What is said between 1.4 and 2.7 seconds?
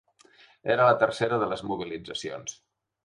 de les mobilitzacions.